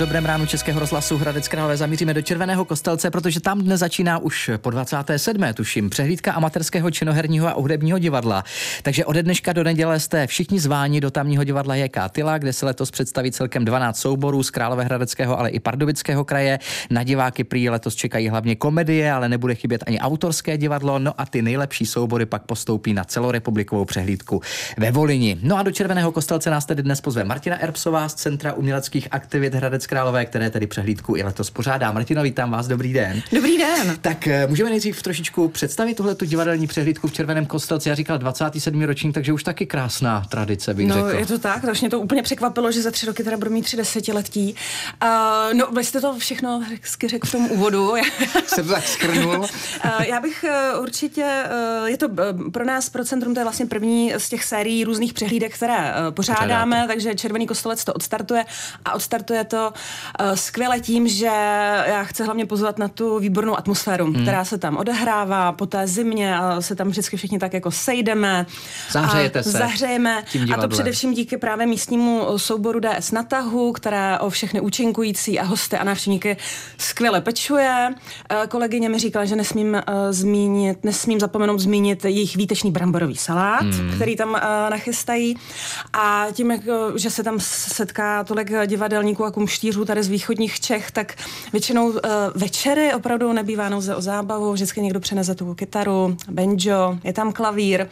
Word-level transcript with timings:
dobrém 0.00 0.24
ránu 0.24 0.46
Českého 0.46 0.80
rozhlasu 0.80 1.16
Hradec 1.16 1.48
Králové 1.48 1.76
zamíříme 1.76 2.14
do 2.14 2.22
Červeného 2.22 2.64
kostelce, 2.64 3.10
protože 3.10 3.40
tam 3.40 3.60
dnes 3.60 3.80
začíná 3.80 4.18
už 4.18 4.50
po 4.56 4.70
27. 4.70 5.44
tuším 5.54 5.90
přehlídka 5.90 6.32
amatérského 6.32 6.90
činoherního 6.90 7.48
a 7.48 7.52
hudebního 7.52 7.98
divadla. 7.98 8.44
Takže 8.82 9.04
ode 9.04 9.22
dneška 9.22 9.52
do 9.52 9.64
neděle 9.64 10.00
jste 10.00 10.26
všichni 10.26 10.60
zváni 10.60 11.00
do 11.00 11.10
tamního 11.10 11.44
divadla 11.44 11.74
JK 11.74 11.96
Tyla, 12.10 12.38
kde 12.38 12.52
se 12.52 12.66
letos 12.66 12.90
představí 12.90 13.32
celkem 13.32 13.64
12 13.64 14.00
souborů 14.00 14.42
z 14.42 14.50
Královéhradeckého, 14.50 15.38
ale 15.38 15.50
i 15.50 15.60
Pardubického 15.60 16.24
kraje. 16.24 16.58
Na 16.90 17.02
diváky 17.02 17.44
prý 17.44 17.70
letos 17.70 17.94
čekají 17.94 18.28
hlavně 18.28 18.56
komedie, 18.56 19.12
ale 19.12 19.28
nebude 19.28 19.54
chybět 19.54 19.84
ani 19.86 20.00
autorské 20.00 20.58
divadlo. 20.58 20.98
No 20.98 21.20
a 21.20 21.26
ty 21.26 21.42
nejlepší 21.42 21.86
soubory 21.86 22.26
pak 22.26 22.42
postoupí 22.42 22.92
na 22.92 23.04
celorepublikovou 23.04 23.84
přehlídku 23.84 24.40
ve 24.78 24.90
Volini. 24.90 25.38
No 25.42 25.58
a 25.58 25.62
do 25.62 25.70
Červeného 25.70 26.12
kostelce 26.12 26.50
nás 26.50 26.66
tedy 26.66 26.82
dnes 26.82 27.00
pozve 27.00 27.24
Martina 27.24 27.56
Erbsová 27.62 28.08
z 28.08 28.14
Centra 28.14 28.52
uměleckých 28.52 29.08
aktivit 29.10 29.54
Hradec 29.54 29.89
Králové, 29.90 30.24
které 30.24 30.50
tedy 30.50 30.66
přehlídku 30.66 31.16
i 31.16 31.22
letos 31.22 31.50
pořádá. 31.50 31.92
Martino, 31.92 32.22
vítám 32.22 32.50
vás, 32.50 32.66
dobrý 32.66 32.92
den. 32.92 33.22
Dobrý 33.32 33.58
den. 33.58 33.96
Tak 34.00 34.26
eh, 34.26 34.46
můžeme 34.46 34.70
nejdřív 34.70 35.02
trošičku 35.02 35.48
představit 35.48 35.94
tuhle 35.94 36.14
tu 36.14 36.24
divadelní 36.24 36.66
přehlídku 36.66 37.08
v 37.08 37.12
Červeném 37.12 37.46
kostelci. 37.46 37.88
Já 37.88 37.94
říkal 37.94 38.18
27. 38.18 38.82
ročník, 38.82 39.14
takže 39.14 39.32
už 39.32 39.44
taky 39.44 39.66
krásná 39.66 40.20
tradice, 40.28 40.74
bych 40.74 40.86
no, 40.86 40.94
řekl. 40.94 41.18
je 41.18 41.26
to 41.26 41.38
tak, 41.38 41.62
takže 41.62 41.80
mě 41.80 41.90
to 41.90 42.00
úplně 42.00 42.22
překvapilo, 42.22 42.72
že 42.72 42.82
za 42.82 42.90
tři 42.90 43.06
roky 43.06 43.24
teda 43.24 43.36
budu 43.36 43.50
mít 43.50 43.62
tři 43.62 43.76
desetiletí. 43.76 44.54
Uh, 45.02 45.54
no, 45.54 45.66
vy 45.66 45.84
jste 45.84 46.00
to 46.00 46.18
všechno 46.18 46.62
hezky 46.82 47.08
řekl 47.08 47.26
v 47.26 47.32
tom 47.32 47.50
úvodu. 47.50 47.94
Jsem 48.46 48.66
to 48.66 48.72
tak 48.72 48.88
skrnul. 48.88 49.38
uh, 49.38 49.46
já 50.06 50.20
bych 50.20 50.44
uh, 50.74 50.82
určitě, 50.82 51.42
uh, 51.80 51.86
je 51.86 51.96
to 51.96 52.08
pro 52.52 52.64
nás, 52.64 52.88
pro 52.88 53.04
Centrum, 53.04 53.34
to 53.34 53.40
je 53.40 53.44
vlastně 53.44 53.66
první 53.66 54.12
z 54.18 54.28
těch 54.28 54.44
sérií 54.44 54.84
různých 54.84 55.12
přehlídek, 55.12 55.54
které 55.54 55.94
pořádáme, 56.10 56.76
Pořádáte. 56.76 56.88
takže 56.88 57.14
Červený 57.14 57.46
kostelec 57.46 57.84
to 57.84 57.92
odstartuje 57.92 58.44
a 58.84 58.94
odstartuje 58.94 59.44
to 59.44 59.72
uh, 59.74 59.79
skvěle 60.34 60.80
tím, 60.80 61.08
že 61.08 61.26
já 61.86 62.04
chci 62.04 62.24
hlavně 62.24 62.46
pozvat 62.46 62.78
na 62.78 62.88
tu 62.88 63.18
výbornou 63.18 63.58
atmosféru, 63.58 64.04
hmm. 64.04 64.22
která 64.22 64.44
se 64.44 64.58
tam 64.58 64.76
odehrává 64.76 65.52
po 65.52 65.66
té 65.66 65.86
zimě 65.86 66.36
a 66.36 66.60
se 66.60 66.74
tam 66.74 66.88
vždycky 66.88 67.16
všichni 67.16 67.38
tak 67.38 67.54
jako 67.54 67.70
sejdeme. 67.70 68.46
Zahřejete 68.90 69.42
se. 69.42 69.50
Zahřejeme. 69.50 70.24
A 70.54 70.60
to 70.60 70.68
především 70.68 71.14
díky 71.14 71.36
právě 71.36 71.66
místnímu 71.66 72.26
souboru 72.36 72.80
DS 72.80 73.10
Natahu, 73.10 73.72
která 73.72 74.20
o 74.20 74.30
všechny 74.30 74.60
účinkující 74.60 75.40
a 75.40 75.44
hosty 75.44 75.76
a 75.76 75.84
návštěvníky 75.84 76.36
skvěle 76.78 77.20
pečuje. 77.20 77.88
Uh, 77.90 78.46
kolegyně 78.46 78.88
mi 78.88 78.98
říkala, 78.98 79.24
že 79.24 79.36
nesmím 79.36 79.82
zmínit, 80.10 80.84
nesmím 80.84 81.20
zapomenout 81.20 81.60
zmínit 81.60 82.04
jejich 82.04 82.36
výtečný 82.36 82.70
bramborový 82.70 83.16
salát, 83.16 83.62
hmm. 83.62 83.92
který 83.94 84.16
tam 84.16 84.32
nachystají. 84.70 85.36
A 85.92 86.26
tím, 86.32 86.52
že 86.96 87.10
se 87.10 87.22
tam 87.22 87.36
setká 87.40 88.24
tolik 88.24 88.52
divadelníků 88.66 89.24
a 89.24 89.30
kumštířů 89.60 89.84
tady 89.84 90.02
z 90.02 90.08
východních 90.08 90.60
Čech, 90.60 90.90
tak 90.90 91.14
většinou 91.52 91.88
uh, 91.88 92.00
večery 92.34 92.94
opravdu 92.94 93.32
nebývá 93.32 93.68
nouze 93.68 93.96
o 93.96 94.00
zábavu, 94.00 94.52
vždycky 94.52 94.80
někdo 94.80 95.00
přenese 95.00 95.34
tu 95.34 95.54
kytaru, 95.54 96.16
banjo, 96.30 96.98
je 97.04 97.12
tam 97.12 97.32
klavír, 97.32 97.86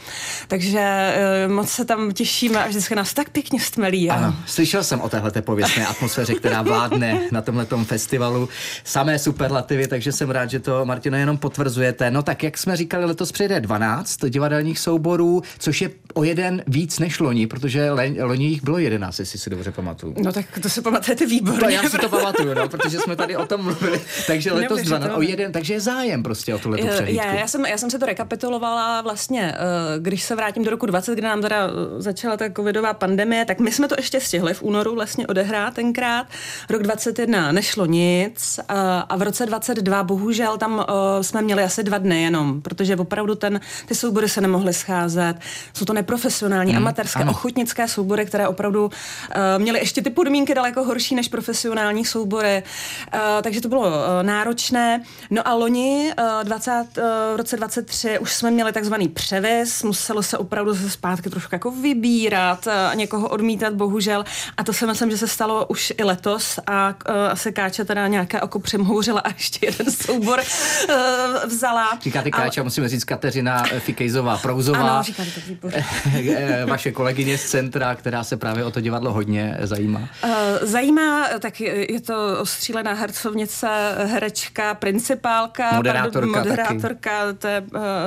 takže 0.48 1.14
uh, 1.46 1.52
moc 1.52 1.70
se 1.70 1.84
tam 1.84 2.12
těšíme 2.12 2.64
a 2.64 2.68
vždycky 2.68 2.94
nás 2.94 3.14
tak 3.14 3.30
pěkně 3.30 3.60
stmelí. 3.60 4.10
Ano, 4.10 4.34
slyšel 4.46 4.84
jsem 4.84 5.00
o 5.00 5.08
téhle 5.08 5.30
pověstné 5.30 5.86
atmosféře, 5.86 6.34
která 6.34 6.62
vládne 6.62 7.20
na 7.32 7.42
tomhle 7.42 7.66
festivalu. 7.84 8.48
Samé 8.84 9.18
superlativy, 9.18 9.88
takže 9.88 10.12
jsem 10.12 10.30
rád, 10.30 10.50
že 10.50 10.60
to, 10.60 10.84
Martino, 10.84 11.16
jenom 11.16 11.38
potvrzujete. 11.38 12.10
No 12.10 12.22
tak, 12.22 12.42
jak 12.42 12.58
jsme 12.58 12.76
říkali, 12.76 13.04
letos 13.04 13.32
přijde 13.32 13.60
12 13.60 14.18
divadelních 14.28 14.78
souborů, 14.78 15.42
což 15.58 15.80
je 15.80 15.90
o 16.14 16.24
jeden 16.24 16.62
víc 16.66 16.98
než 16.98 17.20
loni, 17.20 17.46
protože 17.46 17.90
loni 18.22 18.46
jich 18.46 18.62
bylo 18.62 18.78
11, 18.78 19.18
jestli 19.18 19.38
si 19.38 19.50
dobře 19.50 19.72
pamatuju. 19.72 20.14
No 20.18 20.32
tak 20.32 20.46
to 20.62 20.68
si 20.68 20.82
pamatujete 20.82 21.26
výborně. 21.26 21.60
No, 21.62 21.68
já 21.68 21.90
si 21.90 21.98
to 21.98 22.08
pamatuju, 22.08 22.54
no, 22.54 22.68
protože 22.68 22.98
jsme 22.98 23.16
tady 23.16 23.36
o 23.36 23.46
tom 23.46 23.62
mluvili. 23.62 24.00
Takže 24.26 24.52
letos 24.52 24.80
12, 24.80 25.12
o 25.16 25.22
jeden, 25.22 25.52
takže 25.52 25.74
je 25.74 25.80
zájem 25.80 26.22
prostě 26.22 26.54
o 26.54 26.58
tuhle 26.58 26.78
přehlídku. 26.78 27.26
Já, 27.26 27.34
já, 27.34 27.46
jsem, 27.46 27.66
já 27.66 27.78
jsem 27.78 27.90
se 27.90 27.98
to 27.98 28.06
rekapitulovala 28.06 29.00
vlastně, 29.00 29.54
eh, 29.54 29.98
když 29.98 30.22
se 30.22 30.36
vrátím 30.36 30.64
do 30.64 30.70
roku 30.70 30.86
20, 30.86 31.14
kdy 31.14 31.22
nám 31.22 31.42
teda 31.42 31.66
eh, 31.66 32.02
začala 32.02 32.36
ta 32.36 32.44
covidová 32.56 32.94
pandemie, 32.94 33.44
tak 33.44 33.60
my 33.60 33.72
jsme 33.72 33.88
to 33.88 33.94
ještě 33.98 34.20
stihli 34.20 34.54
v 34.54 34.62
únoru 34.62 34.94
vlastně 34.94 35.26
odehrát 35.26 35.74
tenkrát. 35.74 36.26
Rok 36.70 36.82
21 36.82 37.52
nešlo 37.52 37.86
nic 37.86 38.60
a, 38.68 39.00
a 39.00 39.16
v 39.16 39.22
roce 39.22 39.46
22 39.46 40.02
bohužel 40.02 40.58
tam 40.58 40.84
jsme 41.22 41.42
měli 41.42 41.62
asi 41.62 41.82
dva 41.82 41.98
dny 41.98 42.22
jenom, 42.22 42.62
protože 42.62 42.96
opravdu 42.96 43.34
ten, 43.34 43.60
ty 43.86 43.94
soubory 43.94 44.28
se 44.28 44.40
nemohly 44.40 44.72
scházet. 44.72 45.34
Jsou 45.74 45.84
to 45.84 45.92
neprofesionální, 45.98 46.72
hmm, 46.72 46.82
amatérské, 46.82 47.20
ano. 47.20 47.30
ochotnické 47.30 47.88
soubory, 47.88 48.26
které 48.26 48.48
opravdu 48.48 48.84
uh, 48.84 48.92
měly 49.58 49.78
ještě 49.78 50.02
ty 50.02 50.10
podmínky 50.10 50.54
daleko 50.54 50.84
horší 50.84 51.14
než 51.14 51.28
profesionální 51.28 52.04
soubory. 52.04 52.62
Uh, 53.14 53.20
takže 53.42 53.60
to 53.60 53.68
bylo 53.68 53.80
uh, 53.80 53.92
náročné. 54.22 55.02
No 55.30 55.48
a 55.48 55.54
loni 55.54 56.12
uh, 56.18 56.44
20, 56.44 56.72
uh, 56.72 57.04
v 57.34 57.36
roce 57.36 57.56
23 57.56 58.18
už 58.18 58.32
jsme 58.32 58.50
měli 58.50 58.72
takzvaný 58.72 59.08
převis, 59.08 59.82
muselo 59.82 60.22
se 60.22 60.38
opravdu 60.38 60.74
se 60.74 60.90
zpátky 60.90 61.30
trošku 61.30 61.54
jako 61.54 61.70
vybírat 61.70 62.68
a 62.68 62.94
někoho 62.94 63.28
odmítat, 63.28 63.74
bohužel. 63.74 64.24
A 64.56 64.64
to 64.64 64.72
si 64.72 64.86
myslím, 64.86 65.10
že 65.10 65.18
se 65.18 65.28
stalo 65.28 65.66
už 65.66 65.92
i 65.98 66.04
letos 66.04 66.58
a 66.66 66.88
uh, 66.88 67.14
asi 67.30 67.52
Káča 67.52 67.84
teda 67.84 68.06
nějaké 68.06 68.40
oko 68.40 68.58
přemhouřila 68.58 69.20
a 69.20 69.28
ještě 69.28 69.66
jeden 69.66 69.92
soubor 69.92 70.38
uh, 70.38 70.94
vzala. 71.46 71.98
Říkáte 72.02 72.30
Káča, 72.30 72.60
a... 72.60 72.64
musíme 72.64 72.88
říct 72.88 73.04
Kateřina 73.04 73.62
Fikejzová 73.78 74.38
Prouzová. 74.38 74.78
Ano, 74.78 75.02
říkáte 75.02 75.30
to 75.30 75.40
výborně. 75.48 75.84
Vaše 76.66 76.92
kolegyně 76.92 77.38
z 77.38 77.44
centra, 77.44 77.94
která 77.94 78.24
se 78.24 78.36
právě 78.36 78.64
o 78.64 78.70
to 78.70 78.80
divadlo 78.80 79.12
hodně 79.12 79.56
zajímá. 79.60 80.00
Uh, 80.24 80.30
zajímá, 80.62 81.28
tak 81.40 81.60
je 81.60 82.00
to 82.00 82.38
ostřílená 82.40 82.92
hercovnice, 82.92 83.68
herečka, 84.04 84.74
principálka, 84.74 85.72
moderátorka, 85.72 86.38
moderátorka 86.38 87.32
to, 87.38 87.46
je, 87.46 87.62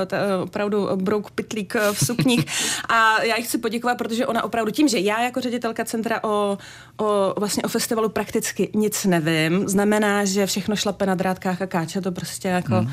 to 0.06 0.14
je 0.14 0.22
opravdu 0.42 0.88
brouk 0.96 1.30
pitlík 1.30 1.74
v 1.92 2.06
sukních. 2.06 2.46
a 2.88 3.22
já 3.22 3.36
jí 3.36 3.42
chci 3.42 3.58
poděkovat, 3.58 3.98
protože 3.98 4.26
ona 4.26 4.44
opravdu 4.44 4.72
tím, 4.72 4.88
že 4.88 4.98
já 4.98 5.22
jako 5.22 5.40
ředitelka 5.40 5.84
centra 5.84 6.24
o, 6.24 6.58
o, 6.96 7.34
vlastně 7.40 7.62
o 7.62 7.68
festivalu 7.68 8.08
prakticky 8.08 8.70
nic 8.74 9.04
nevím, 9.04 9.68
znamená, 9.68 10.24
že 10.24 10.46
všechno 10.46 10.76
šlape 10.76 11.06
na 11.06 11.14
drátkách 11.14 11.62
a 11.62 11.66
káče 11.66 12.00
to 12.00 12.12
prostě 12.12 12.48
jako 12.48 12.74
hmm. 12.74 12.90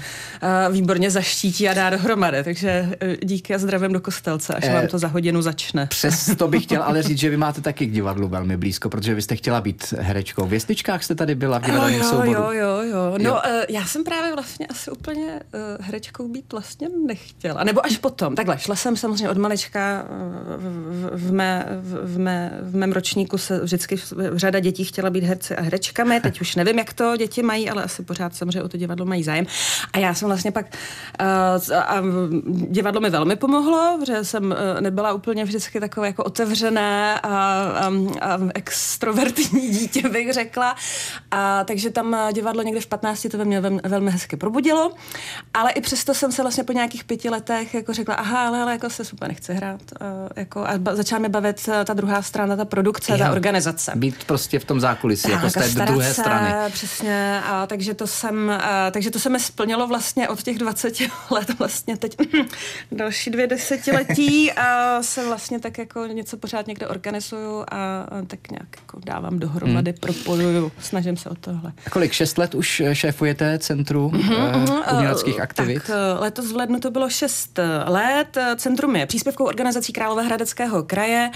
výborně 0.71 1.11
zaštítí 1.11 1.69
a 1.69 1.73
dá 1.73 1.89
dohromady. 1.89 2.44
Takže 2.44 2.89
díky 3.23 3.56
a 3.56 3.57
zdravím 3.57 3.94
do 3.94 4.01
kostelce, 4.01 4.53
až 4.53 4.63
eh, 4.66 4.78
vám 4.79 4.88
to 4.88 5.00
za 5.00 5.07
hodinu 5.07 5.41
začne. 5.41 5.85
Přes 5.85 6.35
to 6.38 6.47
bych 6.47 6.63
chtěl 6.63 6.84
ale 6.84 7.03
říct, 7.03 7.17
že 7.19 7.29
vy 7.29 7.38
máte 7.38 7.62
taky 7.62 7.85
k 7.85 7.91
divadlu 7.91 8.28
velmi 8.28 8.57
blízko, 8.57 8.90
protože 8.90 9.16
vy 9.16 9.22
jste 9.22 9.35
chtěla 9.35 9.62
být 9.62 9.94
herečkou. 10.00 10.45
V 10.45 10.50
Věstičkách 10.50 11.03
jste 11.03 11.16
tady 11.16 11.35
byla 11.35 11.59
v 11.59 11.66
divadelním 11.66 12.00
jo, 12.00 12.09
souboru. 12.09 12.31
Jo, 12.31 12.51
jo, 12.51 12.81
jo. 12.81 13.16
No, 13.18 13.29
jo. 13.29 13.34
Uh, 13.34 13.63
já 13.69 13.85
jsem 13.85 14.03
právě 14.03 14.34
vlastně 14.34 14.68
asi 14.68 14.91
úplně 14.91 15.25
uh, 15.25 15.85
herečkou 15.85 16.28
být 16.28 16.51
vlastně 16.51 16.88
nechtěla. 17.07 17.63
Nebo 17.63 17.85
až 17.85 17.97
potom. 17.97 18.35
Takhle, 18.35 18.57
šla 18.59 18.75
jsem 18.75 18.97
samozřejmě 18.97 19.29
od 19.29 19.38
malička 19.38 20.06
v, 20.57 21.09
v, 21.13 21.31
mé, 21.31 21.66
v, 22.03 22.19
mé, 22.19 22.59
v 22.62 22.75
mém 22.75 22.91
ročníku 22.91 23.38
se 23.38 23.59
vždycky 23.59 23.95
řada 24.35 24.59
dětí 24.59 24.84
chtěla 24.84 25.09
být 25.09 25.23
herci 25.23 25.56
a 25.56 25.62
herečkami. 25.62 26.22
Teď 26.22 26.41
už 26.41 26.56
nevím, 26.56 26.78
jak 26.78 26.94
to 26.94 27.18
děti 27.18 27.44
mají, 27.44 27.69
ale 27.69 27.84
asi 27.84 28.03
pořád 28.03 28.35
samozřejmě 28.35 28.63
o 28.63 28.69
to 28.69 28.78
divadlo 28.78 29.06
mají 29.06 29.23
zájem. 29.23 29.45
A 29.94 30.00
já 30.00 30.13
jsem 30.13 30.28
vlastně 30.28 30.51
pak 30.51 30.66
uh, 31.22 31.75
a 31.75 32.03
divadlo 32.69 33.01
mi 33.01 33.09
velmi 33.09 33.35
pomohlo, 33.35 33.97
protože 34.00 34.23
jsem 34.23 34.56
nebyla 34.80 35.13
úplně 35.13 35.44
vždycky 35.44 35.80
takové 35.80 36.07
jako 36.07 36.24
otevřené 36.24 37.19
a, 37.19 37.28
a, 37.28 37.91
a 38.22 38.40
extrovertní 38.56 39.69
dítě, 39.69 40.09
bych 40.09 40.34
řekla. 40.34 40.75
A 41.31 41.63
takže 41.63 41.90
tam 41.90 42.18
divadlo 42.34 42.63
někde 42.63 42.81
v 42.81 42.88
15 42.88 43.28
to 43.31 43.38
ve 43.38 43.46
mně 43.46 43.62
velmi, 43.84 44.12
hezky 44.12 44.38
probudilo. 44.38 44.91
Ale 45.53 45.72
i 45.72 45.81
přesto 45.81 46.13
jsem 46.13 46.31
se 46.31 46.41
vlastně 46.41 46.63
po 46.63 46.74
nějakých 46.74 47.03
pěti 47.03 47.30
letech 47.30 47.74
jako 47.74 47.94
řekla, 47.94 48.16
aha, 48.16 48.47
ale, 48.47 48.62
ale 48.62 48.72
jako 48.72 48.90
se 48.90 49.06
super 49.06 49.28
nechci 49.28 49.53
hrát. 49.53 49.81
Uh, 50.02 50.07
jako, 50.35 50.66
a 50.66 50.78
ba, 50.78 50.96
začala 50.96 51.19
mi 51.19 51.30
bavit 51.30 51.69
ta 51.86 51.94
druhá 51.94 52.22
strana, 52.22 52.56
ta 52.56 52.66
produkce, 52.66 53.12
jo. 53.12 53.18
ta 53.18 53.31
organizace. 53.31 53.91
Být 53.96 54.24
prostě 54.24 54.59
v 54.59 54.66
tom 54.66 54.80
zákulisí, 54.80 55.22
tak, 55.22 55.31
jako 55.31 55.50
z 55.50 55.53
té 55.53 55.86
druhé 55.86 56.13
se, 56.13 56.22
strany. 56.22 56.72
Přesně, 56.72 57.42
a 57.45 57.68
takže 57.68 57.94
to 57.94 58.07
jsem, 58.07 58.50
a, 58.50 58.92
takže 58.92 59.12
to 59.12 59.19
se 59.19 59.30
mi 59.30 59.39
splnilo 59.39 59.88
vlastně 59.88 60.30
od 60.30 60.44
těch 60.44 60.57
20 60.57 60.94
let 61.31 61.60
vlastně 61.60 61.98
teď 61.98 62.18
další 62.92 63.30
dvě 63.30 63.48
desetiletí 63.48 64.51
a 64.59 65.03
se 65.03 65.25
vlastně 65.25 65.59
tak 65.59 65.77
jako 65.77 66.06
něco 66.06 66.38
pořád 66.38 66.67
někde 66.67 66.88
organizuju 66.88 67.65
a, 67.71 68.06
tak 68.27 68.51
nějak 68.51 68.67
jako 68.81 69.00
dávám 69.06 69.39
dohromady, 69.39 69.91
hmm. 69.91 70.00
propojuju, 70.00 70.71
snažím 70.79 71.17
se 71.17 71.29
o 71.29 71.35
tohle. 71.35 71.73
A 71.85 71.89
kolik, 71.89 72.11
šest 72.11 72.38
let 72.38 72.56
už 72.56 72.81
šéfujete 72.94 73.59
Centru 73.59 74.09
mm-hmm, 74.09 74.69
uh, 74.69 74.97
uměleckých 74.97 75.39
aktivit? 75.39 75.83
Tak 75.88 75.95
letos 76.19 76.51
v 76.51 76.56
lednu 76.56 76.79
to 76.79 76.91
bylo 76.91 77.09
šest 77.09 77.59
let. 77.85 78.38
Centrum 78.56 78.95
je 78.95 79.06
příspěvkou 79.06 79.45
organizací 79.45 79.94
Královéhradeckého 79.94 80.83
kraje 80.83 81.31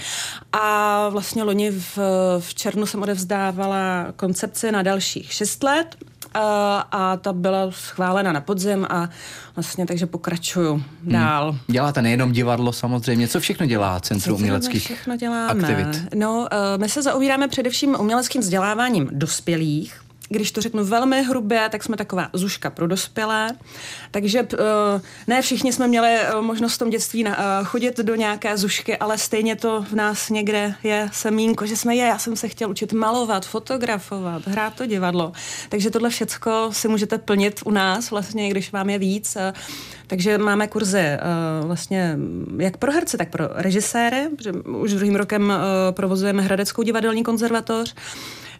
a 0.52 1.08
vlastně 1.08 1.42
loni 1.42 1.70
v, 1.70 1.98
v 2.38 2.54
červnu 2.54 2.86
jsem 2.86 3.02
odevzdávala 3.02 4.06
koncepci 4.16 4.72
na 4.72 4.82
dalších 4.82 5.32
šest 5.32 5.62
let 5.62 5.96
a 6.34 7.16
ta 7.20 7.32
byla 7.32 7.70
schválena 7.70 8.32
na 8.32 8.40
podzim 8.40 8.86
a 8.90 9.08
vlastně 9.56 9.86
takže 9.86 10.06
pokračuju 10.06 10.72
hmm. 10.74 11.12
dál. 11.12 11.56
Děláte 11.66 12.02
nejenom 12.02 12.32
divadlo 12.32 12.72
samozřejmě, 12.72 13.28
co 13.28 13.40
všechno 13.40 13.66
dělá 13.66 14.00
Centrum 14.00 14.36
uměleckých 14.40 14.84
všechno 14.84 15.16
děláme? 15.16 15.62
aktivit? 15.62 16.14
No, 16.14 16.48
my 16.76 16.88
se 16.88 17.02
zaobíráme 17.02 17.48
především 17.48 17.96
uměleckým 18.00 18.40
vzděláváním 18.40 19.08
dospělých, 19.12 20.03
když 20.28 20.52
to 20.52 20.60
řeknu 20.60 20.84
velmi 20.84 21.22
hrubě, 21.22 21.68
tak 21.72 21.82
jsme 21.82 21.96
taková 21.96 22.28
zuška 22.32 22.70
pro 22.70 22.86
dospělé. 22.86 23.50
Takže 24.10 24.42
uh, 24.42 24.58
ne 25.26 25.42
všichni 25.42 25.72
jsme 25.72 25.88
měli 25.88 26.18
uh, 26.34 26.42
možnost 26.42 26.74
v 26.74 26.78
tom 26.78 26.90
dětství 26.90 27.24
uh, 27.24 27.32
chodit 27.64 27.98
do 28.00 28.14
nějaké 28.14 28.56
zušky, 28.56 28.96
ale 28.96 29.18
stejně 29.18 29.56
to 29.56 29.82
v 29.82 29.92
nás 29.92 30.30
někde 30.30 30.74
je 30.82 31.08
semínko, 31.12 31.66
že 31.66 31.76
jsme 31.76 31.96
je. 31.96 32.06
Já 32.06 32.18
jsem 32.18 32.36
se 32.36 32.48
chtěl 32.48 32.70
učit 32.70 32.92
malovat, 32.92 33.46
fotografovat, 33.46 34.46
hrát 34.46 34.74
to 34.74 34.86
divadlo. 34.86 35.32
Takže 35.68 35.90
tohle 35.90 36.10
všecko 36.10 36.68
si 36.72 36.88
můžete 36.88 37.18
plnit 37.18 37.60
u 37.64 37.70
nás, 37.70 38.10
vlastně, 38.10 38.48
když 38.48 38.72
vám 38.72 38.90
je 38.90 38.98
víc. 38.98 39.36
Takže 40.06 40.38
máme 40.38 40.68
kurzy 40.68 41.04
vlastně 41.62 42.18
jak 42.58 42.76
pro 42.76 42.92
herce, 42.92 43.16
tak 43.16 43.30
pro 43.30 43.48
režiséry. 43.54 44.28
Už 44.64 44.92
druhým 44.92 45.16
rokem 45.16 45.52
provozujeme 45.90 46.42
Hradeckou 46.42 46.82
divadelní 46.82 47.22
konzervatoř. 47.22 47.94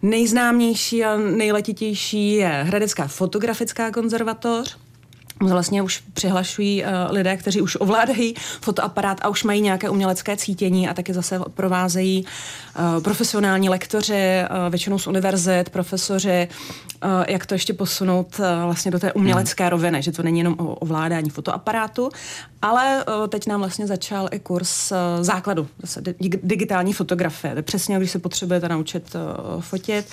Nejznámější 0.05 1.05
a 1.05 1.17
nejletitější 1.17 2.33
je 2.33 2.49
Hradecká 2.49 3.06
fotografická 3.06 3.91
konzervatoř, 3.91 4.79
vlastně 5.40 5.82
už 5.82 6.02
přihlašují 6.12 6.82
uh, 6.82 6.88
lidé, 7.10 7.36
kteří 7.36 7.60
už 7.60 7.76
ovládají 7.81 8.34
fotoaparát 8.60 9.19
a 9.22 9.28
už 9.28 9.44
mají 9.44 9.60
nějaké 9.60 9.90
umělecké 9.90 10.36
cítění 10.36 10.88
a 10.88 10.94
taky 10.94 11.14
zase 11.14 11.40
provázejí 11.54 12.25
uh, 12.25 13.02
profesionální 13.02 13.69
lektoři, 13.69 14.42
uh, 14.50 14.70
většinou 14.70 14.98
z 14.98 15.06
univerzit, 15.06 15.70
profesoři, 15.70 16.48
jak 17.28 17.46
to 17.46 17.54
ještě 17.54 17.75
posunout 17.75 18.40
vlastně 18.64 18.90
do 18.90 18.98
té 18.98 19.12
umělecké 19.12 19.64
hmm. 19.64 19.70
roviny, 19.70 20.02
že 20.02 20.12
to 20.12 20.22
není 20.22 20.38
jenom 20.38 20.54
o 20.58 20.75
ovládání 20.75 21.31
fotoaparátu, 21.31 22.10
ale 22.62 23.04
teď 23.28 23.46
nám 23.46 23.60
vlastně 23.60 23.86
začal 23.86 24.28
i 24.32 24.38
kurz 24.38 24.92
základu, 25.20 25.69
zase 25.82 26.02
digitální 26.42 26.92
fotografie, 26.92 27.62
přesně 27.62 27.98
když 27.98 28.10
se 28.10 28.19
potřebujete 28.19 28.69
naučit 28.69 29.16
fotit, 29.60 30.06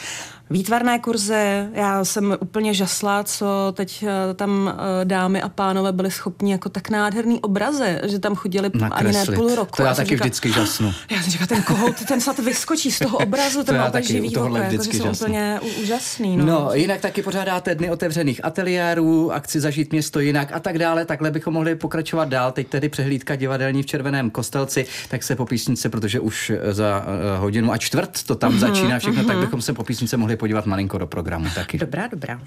výtvarné 0.50 1.00
kurzy, 1.00 1.68
já 1.74 2.06
jsem 2.06 2.38
úplně 2.40 2.74
žasla, 2.74 3.24
co 3.24 3.74
teď 3.74 4.04
uh, 4.04 4.10
tam 4.36 4.52
uh, 4.52 4.72
dámy 5.04 5.42
a 5.42 5.50
pánové 5.50 5.92
byli 5.92 6.12
schopni 6.12 6.52
jako 6.52 6.70
tak 6.70 6.90
nádherný 6.90 7.42
obrazy, 7.42 8.00
že 8.04 8.20
tam 8.20 8.36
chodili 8.36 8.72
Nakreslit. 8.74 9.18
ani 9.18 9.32
ne 9.32 9.38
půl 9.38 9.56
roku. 9.56 9.76
To 9.78 9.82
já, 9.82 9.88
já 9.88 9.96
taky 9.96 10.10
říkala, 10.10 10.26
vždycky 10.26 10.52
žasnu. 10.52 10.94
Já 11.10 11.22
jsem 11.22 11.32
říkala, 11.32 11.48
ten 11.48 11.64
kohout, 11.64 12.06
ten 12.08 12.22
snad 12.22 12.40
vyskočí 12.40 12.92
z 12.92 13.00
toho 13.00 13.18
obrazu, 13.24 13.64
ten 13.64 13.78
má 13.78 14.02
živý 14.02 14.38
oko, 14.38 14.58
jako, 14.58 14.84
že 14.84 14.94
jsou 14.94 15.12
úplně 15.12 15.60
úžasný. 15.82 16.38
No. 16.38 16.46
no. 16.46 16.70
jinak 16.74 17.02
taky 17.02 17.22
pořádáte 17.22 17.76
dny 17.76 17.92
otevřených 17.92 18.46
ateliérů, 18.46 19.32
akci 19.32 19.60
Zažít 19.60 19.92
město 19.92 20.20
jinak 20.20 20.52
a 20.54 20.60
tak 20.60 20.78
dále, 20.78 21.06
takhle 21.06 21.32
bychom 21.32 21.54
mohli 21.54 21.76
pokračovat 21.76 22.30
dál. 22.30 22.52
Teď 22.52 22.68
tedy 22.68 22.90
přehlídka 22.90 23.36
divadelní 23.36 23.84
v 23.84 23.86
Červeném 23.86 24.30
kostelci, 24.30 24.86
tak 25.10 25.24
se 25.24 25.36
po 25.36 25.46
písnice, 25.46 25.90
protože 25.90 26.20
už 26.20 26.52
za 26.72 27.00
uh, 27.00 27.42
hodinu 27.42 27.72
a 27.72 27.78
čtvrt 27.78 28.24
to 28.24 28.36
tam 28.36 28.54
uh-huh, 28.54 28.60
začíná 28.60 29.00
všechno, 29.00 29.24
uh-huh. 29.24 29.28
tak 29.28 29.38
bychom 29.38 29.62
se 29.62 29.74
po 29.74 29.84
písnice 29.84 30.18
mohli 30.18 30.38
podívat 30.42 30.66
malinko 30.66 30.98
do 30.98 31.08
programu 31.08 31.50
taky. 31.56 31.78
Dobrá, 31.78 32.08
dobrá. 32.08 32.42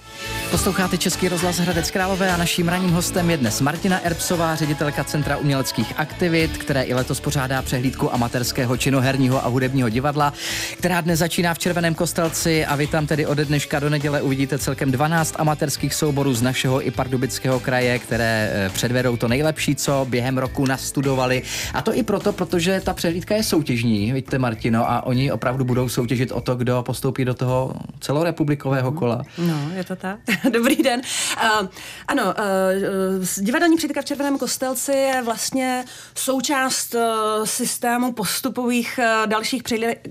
Posloucháte 0.50 0.98
Český 0.98 1.28
rozhlas 1.28 1.58
Hradec 1.58 1.90
Králové 1.90 2.32
a 2.32 2.36
Naším 2.36 2.68
ranním 2.68 2.90
hostem 2.90 3.30
je 3.30 3.36
dnes 3.36 3.60
Martina 3.60 3.98
Erbsová, 3.98 4.54
ředitelka 4.54 5.04
Centra 5.04 5.36
uměleckých 5.36 5.92
aktivit, 5.96 6.58
které 6.58 6.82
i 6.82 6.94
letos 6.94 7.20
pořádá 7.20 7.62
přehlídku 7.62 8.14
amatérského 8.14 8.76
činoherního 8.76 9.44
a 9.44 9.48
hudebního 9.48 9.88
divadla, 9.88 10.32
která 10.78 11.00
dnes 11.00 11.18
začíná 11.18 11.54
v 11.54 11.58
Červeném 11.58 11.94
kostelci 11.94 12.66
a 12.66 12.76
vy 12.76 12.86
tam 12.86 13.06
tedy 13.06 13.26
ode 13.26 13.44
dneška 13.44 13.80
do 13.80 13.90
neděle 13.90 14.22
uvidíte 14.22 14.58
celkem 14.58 14.90
12 14.90 15.34
amatérských 15.38 15.94
souborů 15.94 16.34
z 16.34 16.42
našeho 16.42 16.86
i 16.86 16.90
pardubického 16.90 17.60
kraje, 17.60 17.98
které 17.98 18.50
eh, 18.52 18.70
předvedou 18.70 19.16
to 19.16 19.28
nejlepší, 19.28 19.74
co 19.74 20.06
během 20.10 20.38
roku 20.38 20.66
nastudovali. 20.66 21.42
A 21.74 21.82
to 21.82 21.94
i 21.94 22.02
proto, 22.02 22.32
protože 22.32 22.80
ta 22.80 22.94
přehlídka 22.94 23.34
je 23.34 23.42
soutěžní, 23.42 24.12
vidíte 24.12 24.38
Martino, 24.38 24.90
a 24.90 25.06
oni 25.06 25.32
opravdu 25.32 25.64
budou 25.64 25.88
soutěžit 25.88 26.32
o 26.32 26.40
to, 26.40 26.54
kdo 26.54 26.82
postoupí 26.82 27.24
do 27.24 27.34
toho 27.34 27.73
celorepublikového 28.00 28.92
kola. 28.92 29.22
No, 29.38 29.70
je 29.74 29.84
to 29.84 29.96
tak. 29.96 30.18
Dobrý 30.50 30.76
den. 30.76 31.00
Uh, 31.36 31.68
ano, 32.08 32.24
uh, 32.24 33.24
divadelní 33.40 33.76
přehlídka 33.76 34.02
v 34.02 34.04
Červeném 34.04 34.38
kostelci 34.38 34.92
je 34.92 35.22
vlastně 35.24 35.84
součást 36.14 36.94
uh, 36.94 37.00
systému 37.44 38.12
postupových 38.12 39.00
uh, 39.02 39.26
dalších 39.26 39.62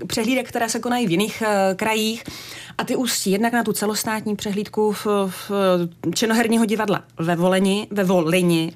přehlídek, 0.06 0.48
které 0.48 0.68
se 0.68 0.78
konají 0.80 1.06
v 1.06 1.10
jiných 1.10 1.42
uh, 1.46 1.76
krajích. 1.76 2.24
A 2.78 2.84
ty 2.84 2.96
ústí 2.96 3.30
jednak 3.30 3.52
na 3.52 3.62
tu 3.62 3.72
celostátní 3.72 4.36
přehlídku 4.36 4.92
v, 4.92 5.06
v 5.28 5.50
Činoherního 6.14 6.64
divadla 6.64 7.02
ve 7.18 7.36
Voleni, 7.36 7.86
ve 7.90 8.04
Volini. 8.04 8.72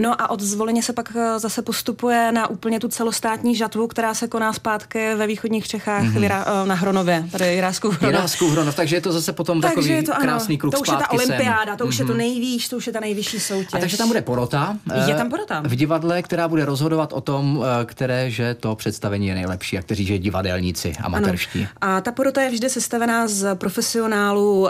No 0.00 0.22
a 0.22 0.30
od 0.30 0.40
Zvoleně 0.40 0.82
se 0.82 0.92
pak 0.92 1.12
zase 1.36 1.62
postupuje 1.62 2.32
na 2.32 2.50
úplně 2.50 2.80
tu 2.80 2.88
celostátní 2.88 3.56
žatvu, 3.56 3.86
která 3.86 4.14
se 4.14 4.28
koná 4.28 4.52
zpátky 4.52 5.14
ve 5.14 5.26
východních 5.26 5.68
Čechách 5.68 6.04
mm-hmm. 6.04 6.66
na 6.66 6.74
Hronově, 6.74 7.28
tady 7.32 7.54
Jirásku 7.54 7.88
Hronov. 7.90 8.14
Jirásku 8.14 8.48
Hronov, 8.48 8.76
takže 8.76 8.96
je 8.96 9.00
to 9.00 9.12
zase 9.12 9.32
potom 9.32 9.60
takže 9.60 9.74
takový 9.74 9.90
je 9.90 10.02
to, 10.02 10.14
ano, 10.14 10.22
krásný 10.22 10.58
kruh 10.58 10.74
To 10.74 10.80
už 10.80 10.88
je 10.88 10.96
ta 10.96 11.10
olympiáda, 11.10 11.76
to 11.76 11.86
už 11.86 11.94
mm-hmm. 11.94 12.00
je 12.00 12.06
to 12.06 12.12
mhm. 12.12 12.18
nejvýš, 12.18 12.68
to 12.68 12.76
už 12.76 12.86
je 12.86 12.92
ta 12.92 13.00
nejvyšší 13.00 13.40
soutěž. 13.40 13.74
A 13.74 13.78
takže 13.78 13.96
tam 13.96 14.08
bude 14.08 14.22
porota. 14.22 14.76
Je 15.06 15.14
tam 15.14 15.30
porota. 15.30 15.62
V 15.64 15.74
divadle, 15.74 16.22
která 16.22 16.48
bude 16.48 16.64
rozhodovat 16.64 17.12
o 17.12 17.20
tom, 17.20 17.64
eh, 17.64 17.84
které, 17.84 18.30
že 18.30 18.54
to 18.54 18.76
představení 18.76 19.26
je 19.26 19.34
nejlepší 19.34 19.78
a 19.78 19.82
kteří, 19.82 20.04
že 20.04 20.18
divadelníci 20.18 20.92
amatérští. 21.02 21.68
A 21.80 22.00
ta 22.00 22.12
porota 22.12 22.42
je 22.42 22.50
vždy 22.50 22.70
sestavená 22.70 23.28
z 23.28 23.33
profesionálů, 23.54 24.68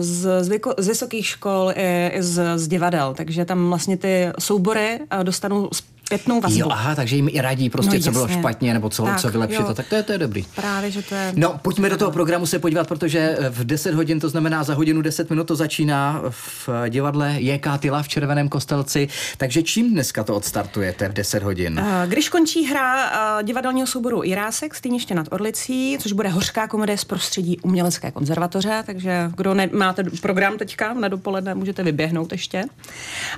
z, 0.00 0.44
z, 0.44 0.48
vyko, 0.48 0.74
z 0.78 0.88
vysokých 0.88 1.26
škol 1.26 1.72
i, 1.76 2.10
i 2.14 2.22
z, 2.22 2.58
z 2.58 2.68
divadel, 2.68 3.14
takže 3.14 3.44
tam 3.44 3.68
vlastně 3.68 3.96
ty 3.96 4.32
soubory 4.38 5.00
dostanou 5.22 5.68
zpětnou 6.14 6.40
vazbu. 6.40 6.60
Jo, 6.60 6.66
aha, 6.70 6.94
takže 6.94 7.16
jim 7.16 7.28
i 7.32 7.40
radí 7.40 7.70
prostě, 7.70 7.96
no, 7.96 8.02
co 8.02 8.10
bylo 8.10 8.28
špatně, 8.28 8.74
nebo 8.74 8.90
co, 8.90 9.02
tak, 9.04 9.20
co 9.20 9.30
vylepšit. 9.30 9.60
Jo. 9.60 9.74
Tak 9.74 9.88
to 9.88 9.94
je, 9.94 10.02
to 10.02 10.12
je 10.12 10.18
dobrý. 10.18 10.44
Právě, 10.54 10.90
že 10.90 11.02
to 11.02 11.14
je... 11.14 11.32
No, 11.36 11.60
pojďme 11.62 11.90
do 11.90 11.96
toho 11.96 12.10
programu 12.10 12.46
se 12.46 12.58
podívat, 12.58 12.88
protože 12.88 13.36
v 13.50 13.64
10 13.64 13.94
hodin, 13.94 14.20
to 14.20 14.28
znamená 14.28 14.64
za 14.64 14.74
hodinu 14.74 15.02
10 15.02 15.30
minut 15.30 15.44
to 15.44 15.56
začíná 15.56 16.22
v 16.30 16.68
divadle 16.88 17.34
JK 17.38 17.66
Tyla 17.78 18.02
v 18.02 18.08
Červeném 18.08 18.48
kostelci. 18.48 19.08
Takže 19.36 19.62
čím 19.62 19.90
dneska 19.90 20.24
to 20.24 20.34
odstartujete 20.34 21.08
v 21.08 21.12
10 21.12 21.42
hodin? 21.42 21.84
Když 22.06 22.28
končí 22.28 22.66
hra 22.66 23.10
divadelního 23.42 23.86
souboru 23.86 24.24
Irásek, 24.24 24.74
Stýniště 24.74 25.14
nad 25.14 25.26
Orlicí, 25.30 25.98
což 26.00 26.12
bude 26.12 26.28
hořká 26.28 26.68
komedie 26.68 26.98
z 26.98 27.04
prostředí 27.04 27.58
umělecké 27.60 28.10
konzervatoře, 28.10 28.82
takže 28.86 29.30
kdo 29.36 29.54
nemáte 29.54 30.04
program 30.22 30.58
teďka 30.58 30.94
na 30.94 31.08
dopoledne, 31.08 31.54
můžete 31.54 31.82
vyběhnout 31.82 32.32
ještě. 32.32 32.64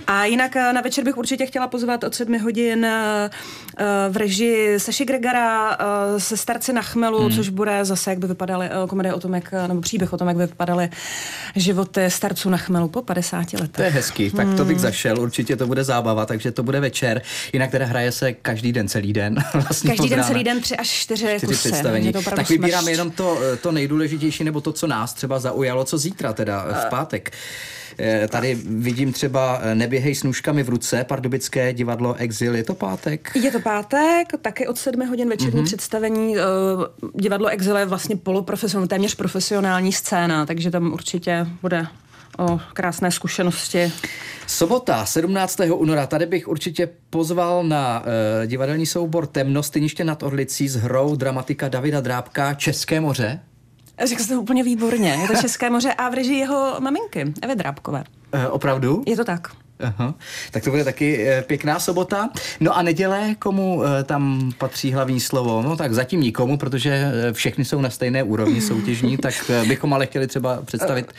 A 0.06 0.24
jinak 0.24 0.54
na 0.54 0.80
večer 0.80 1.04
bych 1.04 1.16
určitě 1.16 1.46
chtěla 1.46 1.66
pozvat 1.66 2.04
od 2.04 2.14
7 2.14 2.40
hodin 2.40 2.65
hodin 2.66 2.84
eh, 2.84 3.30
eh, 3.78 3.84
v 4.08 4.16
režii 4.16 4.80
Saši 4.80 5.04
Gregara 5.04 5.72
eh, 5.72 6.20
se 6.20 6.36
starci 6.36 6.72
na 6.72 6.82
chmelu, 6.82 7.20
hmm. 7.20 7.36
což 7.36 7.48
bude 7.48 7.84
zase, 7.84 8.10
jak 8.10 8.18
by 8.18 8.26
vypadaly 8.26 8.70
komedie 8.88 9.14
o 9.14 9.20
tom, 9.20 9.34
jak, 9.34 9.54
nebo 9.66 9.80
příběh 9.80 10.12
o 10.12 10.16
tom, 10.16 10.28
jak 10.28 10.36
by 10.36 10.46
vypadaly 10.46 10.88
životy 11.56 12.10
starců 12.10 12.50
na 12.50 12.56
chmelu 12.56 12.88
po 12.88 13.02
50 13.02 13.52
letech. 13.52 13.70
To 13.70 13.82
je 13.82 13.90
hezký, 13.90 14.30
tak 14.30 14.54
to 14.56 14.64
bych 14.64 14.76
hmm. 14.76 14.82
zašel, 14.82 15.20
určitě 15.20 15.56
to 15.56 15.66
bude 15.66 15.84
zábava, 15.84 16.26
takže 16.26 16.52
to 16.52 16.62
bude 16.62 16.80
večer. 16.80 17.22
Jinak 17.52 17.70
teda 17.70 17.86
hraje 17.86 18.12
se 18.12 18.32
každý 18.32 18.72
den, 18.72 18.88
celý 18.88 19.12
den. 19.12 19.34
Vlastně 19.54 19.90
každý 19.90 20.08
den, 20.08 20.24
celý 20.24 20.44
den, 20.44 20.60
tři 20.60 20.76
až 20.76 20.88
čtyři, 20.88 21.24
čtyři 21.24 21.46
kusy. 21.46 21.68
představení. 21.68 22.12
Tak 22.12 22.48
vybírám 22.48 22.88
jenom 22.88 23.10
to, 23.10 23.38
to 23.62 23.72
nejdůležitější, 23.72 24.44
nebo 24.44 24.60
to, 24.60 24.72
co 24.72 24.86
nás 24.86 25.14
třeba 25.14 25.38
zaujalo, 25.38 25.84
co 25.84 25.98
zítra 25.98 26.32
teda 26.32 26.66
v 26.86 26.90
pátek. 26.90 27.32
Tady 28.28 28.58
vidím 28.64 29.12
třeba 29.12 29.60
Neběhej 29.74 30.14
s 30.14 30.22
nůžkami 30.22 30.62
v 30.62 30.68
ruce, 30.68 31.04
Pardubické 31.04 31.72
divadlo 31.72 32.16
Exil. 32.46 32.56
Je 32.56 32.64
to 32.64 32.74
pátek? 32.74 33.30
Je 33.34 33.50
to 33.50 33.60
pátek, 33.60 34.28
taky 34.42 34.66
od 34.66 34.78
sedmi 34.78 35.06
hodin 35.06 35.28
večerní 35.28 35.60
mm-hmm. 35.60 35.64
představení. 35.64 36.36
Eh, 36.36 36.40
divadlo 37.14 37.48
Exil 37.48 37.76
je 37.76 37.84
vlastně 37.84 38.16
poloprofesionální, 38.16 38.88
téměř 38.88 39.14
profesionální 39.14 39.92
scéna, 39.92 40.46
takže 40.46 40.70
tam 40.70 40.92
určitě 40.92 41.46
bude 41.62 41.86
o 42.38 42.60
krásné 42.72 43.10
zkušenosti. 43.10 43.92
Sobota, 44.46 45.06
17. 45.06 45.60
února, 45.74 46.06
tady 46.06 46.26
bych 46.26 46.48
určitě 46.48 46.88
pozval 47.10 47.64
na 47.64 48.00
uh, 48.00 48.46
divadelní 48.46 48.86
soubor 48.86 49.26
Temno, 49.26 49.62
Styniště 49.62 50.04
nad 50.04 50.22
Orlicí 50.22 50.68
s 50.68 50.76
hrou 50.76 51.16
dramatika 51.16 51.68
Davida 51.68 52.00
Drábka 52.00 52.54
České 52.54 53.00
moře. 53.00 53.40
Řekl 54.04 54.22
jste 54.22 54.34
to 54.34 54.42
úplně 54.42 54.62
výborně. 54.62 55.18
Je 55.22 55.28
to 55.28 55.34
České 55.34 55.70
moře 55.70 55.94
a 55.94 56.08
v 56.08 56.14
režii 56.14 56.38
jeho 56.38 56.76
maminky, 56.80 57.32
Evy 57.42 57.54
Drábkové. 57.54 58.04
E, 58.32 58.48
opravdu? 58.48 59.02
Je 59.06 59.16
to 59.16 59.24
tak. 59.24 59.48
Aha. 59.80 60.14
Tak 60.50 60.64
to 60.64 60.70
bude 60.70 60.84
taky 60.84 61.28
e, 61.28 61.42
pěkná 61.42 61.80
sobota. 61.80 62.28
No 62.60 62.76
a 62.76 62.82
neděle, 62.82 63.34
komu 63.38 63.84
e, 63.84 64.04
tam 64.04 64.52
patří 64.58 64.92
hlavní 64.92 65.20
slovo? 65.20 65.62
No 65.62 65.76
tak 65.76 65.94
zatím 65.94 66.20
nikomu, 66.20 66.58
protože 66.58 67.12
všechny 67.32 67.64
jsou 67.64 67.80
na 67.80 67.90
stejné 67.90 68.22
úrovni 68.22 68.60
soutěžní, 68.60 69.16
tak 69.16 69.34
bychom 69.68 69.94
ale 69.94 70.06
chtěli 70.06 70.26
třeba 70.26 70.62
představit 70.62 71.12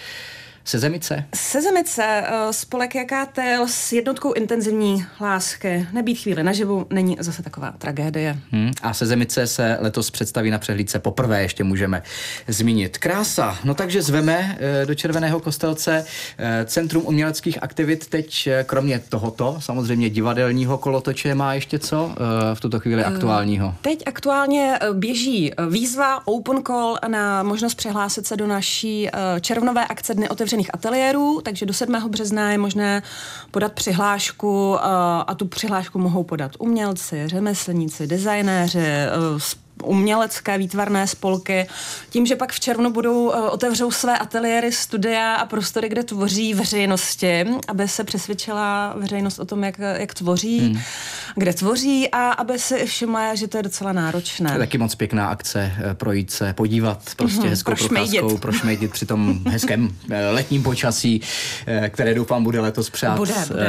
Sezemice? 0.68 1.24
Sezemice, 1.36 2.04
eh, 2.04 2.54
spolek 2.54 2.96
Jakátel 2.96 3.68
s 3.68 3.94
jednotkou 3.94 4.34
intenzivní 4.34 5.06
lásky. 5.22 5.88
Nebýt 5.94 6.18
chvíli 6.18 6.44
naživu 6.44 6.88
není 6.90 7.18
zase 7.20 7.44
taková 7.44 7.72
tragédie. 7.78 8.40
Hmm. 8.52 8.72
A 8.82 8.94
Sezemice 8.94 9.48
se 9.48 9.78
letos 9.80 10.12
představí 10.12 10.52
na 10.52 10.60
přehlídce 10.60 11.00
poprvé, 11.00 11.42
ještě 11.42 11.64
můžeme 11.64 12.04
zmínit. 12.48 12.98
Krása, 12.98 13.58
no 13.64 13.74
takže 13.74 14.02
zveme 14.02 14.58
eh, 14.60 14.86
do 14.86 14.96
Červeného 14.96 15.40
kostelce 15.40 16.06
eh, 16.38 16.66
Centrum 16.66 17.06
uměleckých 17.06 17.64
aktivit 17.64 18.08
teď 18.08 18.50
kromě 18.66 19.00
tohoto, 19.10 19.58
samozřejmě 19.60 20.10
divadelního 20.10 20.78
kolotoče 20.78 21.36
má 21.36 21.54
ještě 21.54 21.80
co 21.80 22.16
v 22.54 22.60
tuto 22.60 22.80
chvíli 22.80 23.04
aktuálního? 23.04 23.76
Teď 23.82 24.04
aktuálně 24.06 24.80
běží 24.94 25.52
výzva 25.70 26.28
Open 26.28 26.64
Call 26.64 26.98
na 27.08 27.44
možnost 27.44 27.76
přihlásit 27.76 28.28
se 28.28 28.38
do 28.38 28.48
naší 28.48 29.10
červnové 29.42 29.86
akce 29.88 30.14
Dny 30.14 30.30
otevřené 30.30 30.57
otevřených 30.58 30.74
ateliérů, 30.74 31.42
takže 31.44 31.66
do 31.66 31.74
7. 31.74 32.10
března 32.10 32.52
je 32.52 32.58
možné 32.58 33.04
podat 33.52 33.74
přihlášku 33.74 34.78
a 35.28 35.36
tu 35.36 35.48
přihlášku 35.48 36.00
mohou 36.00 36.24
podat 36.24 36.52
umělci, 36.60 37.28
řemeslníci, 37.28 38.08
designéři, 38.08 38.80
umělecké 39.84 40.58
výtvarné 40.58 41.08
spolky. 41.08 41.68
Tím, 42.10 42.26
že 42.26 42.36
pak 42.36 42.52
v 42.52 42.60
červnu 42.60 42.92
budou 42.92 43.34
eh, 43.34 43.50
otevřou 43.50 43.92
své 43.92 44.18
ateliéry, 44.18 44.72
studia 44.72 45.36
a 45.36 45.46
prostory, 45.46 45.90
kde 45.90 46.04
tvoří 46.04 46.54
veřejnosti, 46.54 47.46
aby 47.68 47.88
se 47.88 48.04
přesvědčila 48.04 48.94
veřejnost 48.98 49.40
o 49.40 49.46
tom, 49.46 49.64
jak, 49.64 49.80
jak 49.80 50.14
tvoří, 50.14 50.60
hmm. 50.60 50.80
kde 51.36 51.54
tvoří 51.54 52.10
a 52.12 52.32
aby 52.32 52.60
si 52.60 52.86
všimla, 52.86 53.36
že 53.36 53.48
to 53.48 53.58
je 53.58 53.64
docela 53.64 53.94
náročné. 53.94 54.50
To 54.50 54.56
je 54.56 54.60
taky 54.60 54.78
moc 54.78 54.96
pěkná 54.96 55.28
akce, 55.28 55.74
eh, 55.78 55.94
projít 55.94 56.32
se, 56.32 56.54
podívat 56.54 57.02
prostě 57.18 57.42
hmm, 57.42 57.50
hezkou 57.50 57.76
procházkou, 57.76 58.38
prošmejdit 58.38 58.92
při 58.92 59.06
tom 59.06 59.40
hezkém 59.48 59.96
eh, 60.12 60.30
letním 60.30 60.64
počasí, 60.64 61.22
které 61.90 62.14
doufám 62.14 62.44
bude 62.44 62.60
letos 62.60 62.90
přát 62.90 63.18
bude, 63.18 63.34
bude. 63.48 63.68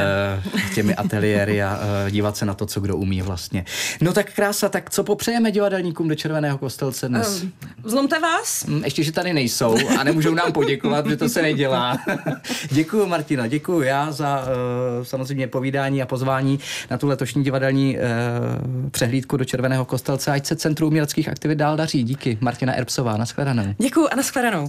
těmi 0.75 0.95
ateliéry 0.95 1.63
a 1.63 1.79
dívat 2.09 2.37
se 2.37 2.45
na 2.45 2.53
to, 2.53 2.65
co 2.65 2.79
kdo 2.79 2.97
umí 2.97 3.21
vlastně. 3.21 3.65
No 4.01 4.13
tak 4.13 4.33
krása, 4.33 4.69
tak 4.69 4.89
co 4.89 5.03
popřejeme 5.03 5.51
divadelníkům 5.51 5.98
do 6.07 6.15
Červeného 6.15 6.57
kostelce 6.57 7.07
dnes? 7.07 7.43
Um, 7.43 7.51
zlomte 7.83 8.19
vás? 8.19 8.65
Mm, 8.65 8.83
ještě, 8.83 9.03
že 9.03 9.11
tady 9.11 9.33
nejsou 9.33 9.77
a 9.99 10.03
nemůžou 10.03 10.33
nám 10.33 10.51
poděkovat, 10.51 11.07
že 11.07 11.17
to 11.17 11.29
se 11.29 11.41
nedělá. 11.41 11.97
děkuji, 12.71 13.05
Martina, 13.05 13.47
děkuji 13.47 13.81
já 13.81 14.11
za 14.11 14.41
uh, 14.41 15.03
samozřejmě 15.03 15.47
povídání 15.47 16.01
a 16.01 16.05
pozvání 16.05 16.59
na 16.91 16.97
tu 16.97 17.07
letošní 17.07 17.43
divadelní 17.43 17.97
uh, 17.97 18.89
přehlídku 18.89 19.37
do 19.37 19.45
Červeného 19.45 19.85
kostelce. 19.85 20.31
Ať 20.31 20.45
se 20.45 20.55
Centrum 20.55 20.87
uměleckých 20.87 21.29
aktivit 21.29 21.55
dál 21.55 21.77
daří. 21.77 22.03
Díky. 22.03 22.37
Martina 22.41 22.73
Erbsová, 22.73 23.17
nashledanou. 23.17 23.63
Děkuji 23.77 24.07
a 24.07 24.15
nashledanou. 24.15 24.67